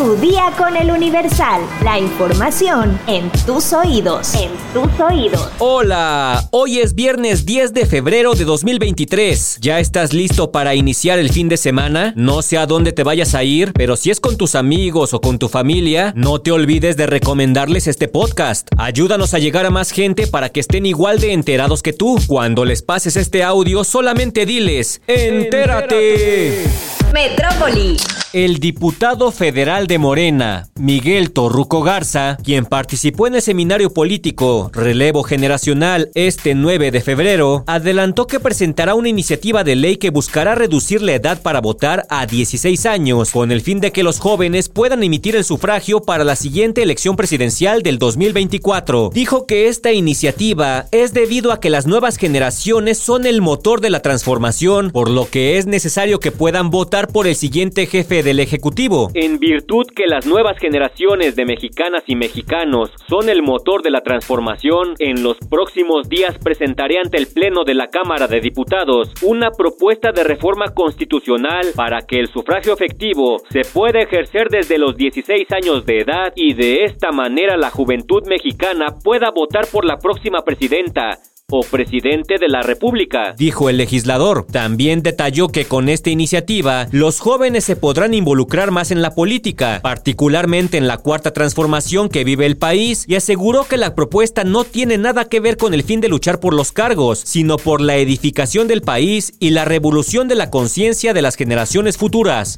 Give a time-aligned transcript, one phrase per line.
[0.00, 1.60] Tu día con el Universal.
[1.84, 4.32] La información en tus oídos.
[4.32, 5.50] En tus oídos.
[5.58, 9.58] Hola, hoy es viernes 10 de febrero de 2023.
[9.60, 12.14] ¿Ya estás listo para iniciar el fin de semana?
[12.16, 15.20] No sé a dónde te vayas a ir, pero si es con tus amigos o
[15.20, 18.68] con tu familia, no te olvides de recomendarles este podcast.
[18.78, 22.18] Ayúdanos a llegar a más gente para que estén igual de enterados que tú.
[22.26, 26.64] Cuando les pases este audio, solamente diles, entérate.
[27.12, 27.98] Metrópoli.
[28.32, 35.24] El diputado federal de Morena, Miguel Torruco Garza, quien participó en el seminario político Relevo
[35.24, 41.02] Generacional este 9 de febrero, adelantó que presentará una iniciativa de ley que buscará reducir
[41.02, 45.02] la edad para votar a 16 años, con el fin de que los jóvenes puedan
[45.02, 49.10] emitir el sufragio para la siguiente elección presidencial del 2024.
[49.12, 53.90] Dijo que esta iniciativa es debido a que las nuevas generaciones son el motor de
[53.90, 58.40] la transformación, por lo que es necesario que puedan votar por el siguiente jefe del
[58.40, 59.10] Ejecutivo.
[59.14, 64.02] En virtud que las nuevas generaciones de mexicanas y mexicanos son el motor de la
[64.02, 69.50] transformación, en los próximos días presentaré ante el Pleno de la Cámara de Diputados una
[69.50, 75.46] propuesta de reforma constitucional para que el sufragio efectivo se pueda ejercer desde los 16
[75.52, 80.42] años de edad y de esta manera la juventud mexicana pueda votar por la próxima
[80.42, 81.18] presidenta,
[81.50, 84.46] o presidente de la República, dijo el legislador.
[84.50, 89.80] También detalló que con esta iniciativa los jóvenes se podrán involucrar más en la política,
[89.82, 94.64] particularmente en la cuarta transformación que vive el país, y aseguró que la propuesta no
[94.64, 97.96] tiene nada que ver con el fin de luchar por los cargos, sino por la
[97.96, 102.56] edificación del país y la revolución de la conciencia de las generaciones futuras.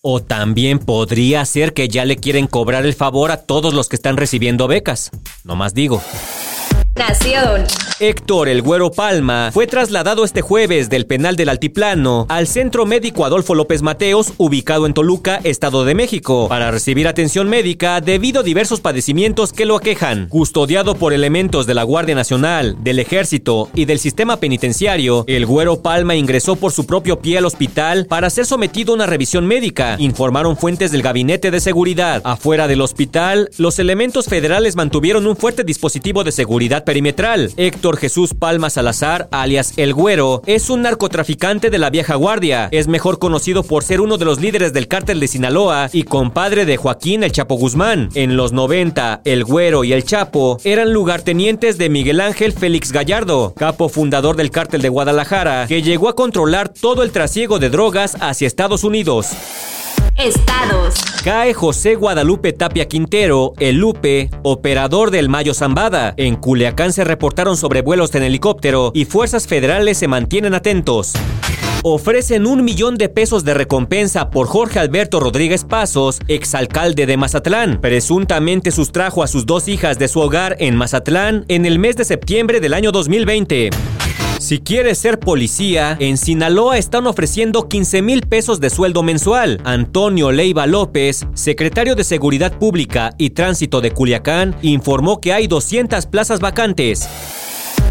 [0.00, 3.94] O también podría ser que ya le quieren cobrar el favor a todos los que
[3.94, 5.10] están recibiendo becas.
[5.44, 6.02] No más digo.
[7.98, 13.24] Héctor El Güero Palma fue trasladado este jueves del penal del Altiplano al Centro Médico
[13.24, 18.42] Adolfo López Mateos, ubicado en Toluca, Estado de México, para recibir atención médica debido a
[18.44, 20.28] diversos padecimientos que lo aquejan.
[20.28, 25.82] Custodiado por elementos de la Guardia Nacional, del Ejército y del sistema penitenciario, El Güero
[25.82, 29.96] Palma ingresó por su propio pie al hospital para ser sometido a una revisión médica,
[29.98, 32.20] informaron fuentes del Gabinete de Seguridad.
[32.24, 37.50] Afuera del hospital, los elementos federales mantuvieron un fuerte dispositivo de seguridad perimetral.
[37.56, 42.68] Héctor Jesús Palma Salazar, alias El Güero, es un narcotraficante de la vieja guardia.
[42.70, 46.66] Es mejor conocido por ser uno de los líderes del cártel de Sinaloa y compadre
[46.66, 48.10] de Joaquín El Chapo Guzmán.
[48.14, 53.54] En los 90, El Güero y El Chapo eran lugartenientes de Miguel Ángel Félix Gallardo,
[53.56, 58.18] capo fundador del cártel de Guadalajara, que llegó a controlar todo el trasiego de drogas
[58.20, 59.30] hacia Estados Unidos.
[60.16, 60.94] Estados.
[61.24, 66.14] Cae José Guadalupe Tapia Quintero, el Lupe, operador del Mayo Zambada.
[66.16, 71.12] En Culiacán se reportaron sobrevuelos en helicóptero y fuerzas federales se mantienen atentos.
[71.84, 77.80] Ofrecen un millón de pesos de recompensa por Jorge Alberto Rodríguez Pasos, exalcalde de Mazatlán.
[77.80, 82.04] Presuntamente sustrajo a sus dos hijas de su hogar en Mazatlán en el mes de
[82.04, 83.70] septiembre del año 2020.
[84.42, 89.60] Si quieres ser policía, en Sinaloa están ofreciendo 15 mil pesos de sueldo mensual.
[89.62, 96.06] Antonio Leiva López, secretario de Seguridad Pública y Tránsito de Culiacán, informó que hay 200
[96.06, 97.08] plazas vacantes.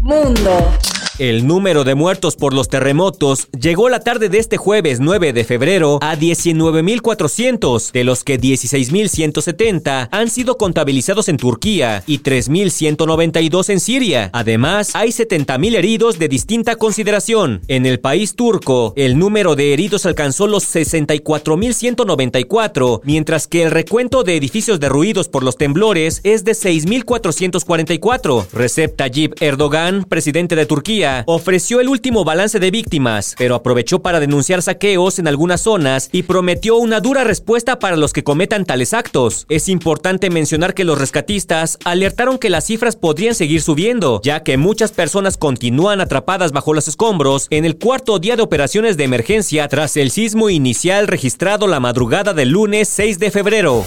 [0.00, 0.72] Mundo.
[1.20, 5.44] El número de muertos por los terremotos llegó la tarde de este jueves 9 de
[5.44, 13.80] febrero a 19.400, de los que 16.170 han sido contabilizados en Turquía y 3.192 en
[13.80, 14.30] Siria.
[14.32, 17.60] Además, hay 70.000 heridos de distinta consideración.
[17.68, 24.22] En el país turco, el número de heridos alcanzó los 64.194, mientras que el recuento
[24.22, 28.46] de edificios derruidos por los temblores es de 6.444.
[28.54, 34.20] Recep Tayyip Erdogan, presidente de Turquía, ofreció el último balance de víctimas, pero aprovechó para
[34.20, 38.94] denunciar saqueos en algunas zonas y prometió una dura respuesta para los que cometan tales
[38.94, 39.46] actos.
[39.48, 44.56] Es importante mencionar que los rescatistas alertaron que las cifras podrían seguir subiendo, ya que
[44.56, 49.68] muchas personas continúan atrapadas bajo los escombros en el cuarto día de operaciones de emergencia
[49.68, 53.84] tras el sismo inicial registrado la madrugada del lunes 6 de febrero.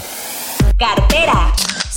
[0.78, 1.52] Cartera.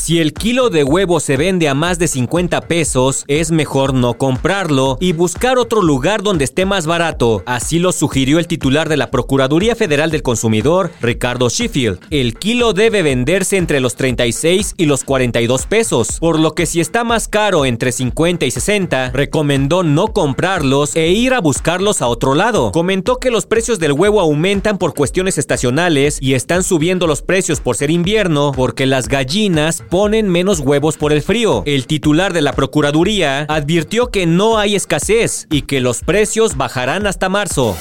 [0.07, 4.13] Si el kilo de huevo se vende a más de 50 pesos, es mejor no
[4.13, 7.43] comprarlo y buscar otro lugar donde esté más barato.
[7.45, 11.99] Así lo sugirió el titular de la Procuraduría Federal del Consumidor, Ricardo Sheffield.
[12.09, 16.79] El kilo debe venderse entre los 36 y los 42 pesos, por lo que si
[16.79, 22.07] está más caro entre 50 y 60, recomendó no comprarlos e ir a buscarlos a
[22.07, 22.71] otro lado.
[22.71, 27.59] Comentó que los precios del huevo aumentan por cuestiones estacionales y están subiendo los precios
[27.59, 31.63] por ser invierno porque las gallinas ponen menos huevos por el frío.
[31.65, 37.07] El titular de la Procuraduría advirtió que no hay escasez y que los precios bajarán
[37.07, 37.75] hasta marzo.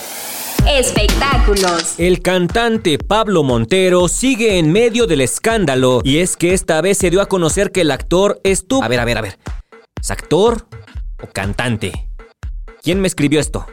[0.67, 1.97] Espectáculos.
[1.99, 7.11] El cantante Pablo Montero sigue en medio del escándalo y es que esta vez se
[7.11, 8.83] dio a conocer que el actor estuvo...
[8.83, 9.39] A ver, a ver, a ver.
[10.01, 10.67] ¿Es actor
[11.23, 12.09] o cantante?
[12.83, 13.67] ¿Quién me escribió esto?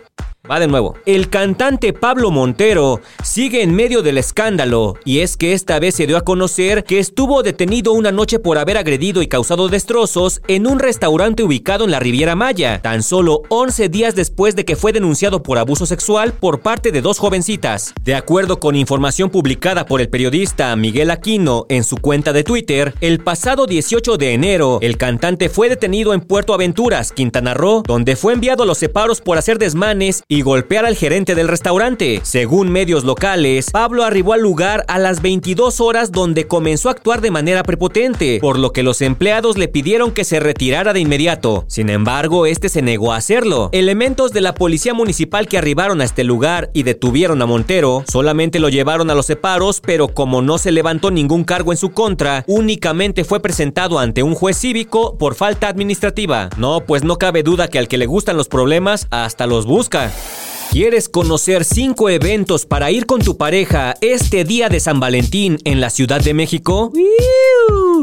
[0.52, 0.98] Va de nuevo.
[1.06, 6.06] El cantante Pablo Montero sigue en medio del escándalo y es que esta vez se
[6.06, 10.68] dio a conocer que estuvo detenido una noche por haber agredido y causado destrozos en
[10.68, 14.92] un restaurante ubicado en la Riviera Maya, tan solo 11 días después de que fue
[14.92, 17.94] denunciado por abuso sexual por parte de dos jovencitas.
[18.02, 22.94] De acuerdo con información publicada por el periodista Miguel Aquino en su cuenta de Twitter,
[23.00, 28.18] el pasado 18 de enero, el cantante fue detenido en Puerto Aventuras, Quintana Roo, donde
[28.18, 32.20] fue enviado a los separos por hacer desmanes y golpear al gerente del restaurante.
[32.24, 37.22] Según medios locales, Pablo arribó al lugar a las 22 horas donde comenzó a actuar
[37.22, 41.66] de manera prepotente, por lo que los empleados le pidieron que se retirara de inmediato.
[41.68, 43.70] Sin embargo, este se negó a hacerlo.
[43.74, 48.60] Elementos de la policía municipal que arribaron a este lugar y detuvieron a Montero solamente
[48.60, 52.44] lo llevaron a los separos, pero como no se levantó ningún cargo en su contra,
[52.48, 56.50] únicamente fue presentado ante un juez cívico por falta administrativa.
[56.58, 60.12] No, pues no cabe duda que al que le gustan los problemas hasta los busca.
[60.74, 65.80] ¿Quieres conocer cinco eventos para ir con tu pareja este día de San Valentín en
[65.80, 66.92] la Ciudad de México?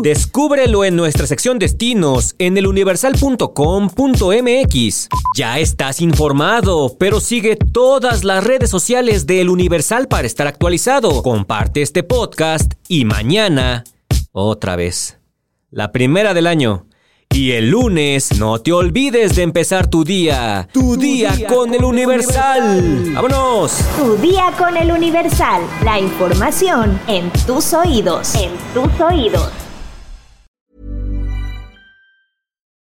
[0.02, 5.08] Descúbrelo en nuestra sección destinos en eluniversal.com.mx.
[5.36, 11.24] Ya estás informado, pero sigue todas las redes sociales del Universal para estar actualizado.
[11.24, 13.82] Comparte este podcast y mañana,
[14.30, 15.18] otra vez,
[15.72, 16.86] la primera del año.
[17.32, 20.68] Y el lunes no te olvides de empezar tu día.
[20.72, 23.14] Tu, día, con, el Universal.
[23.14, 23.78] ¡Vámonos!
[23.96, 25.62] Tu día con el Universal.
[25.84, 28.34] La información en tus oídos.
[28.34, 29.48] En tus oídos.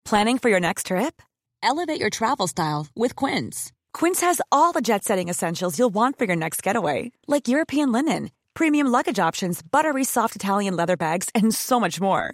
[0.05, 1.21] Planning for your next trip?
[1.61, 3.73] Elevate your travel style with Quince.
[3.93, 7.91] Quince has all the jet setting essentials you'll want for your next getaway, like European
[7.91, 12.33] linen, premium luggage options, buttery soft Italian leather bags, and so much more.